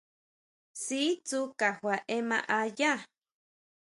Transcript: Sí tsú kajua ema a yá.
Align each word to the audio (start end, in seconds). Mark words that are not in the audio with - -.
Sí 0.83 1.01
tsú 1.25 1.39
kajua 1.59 1.95
ema 2.17 2.37
a 2.57 2.59
yá. 2.79 2.93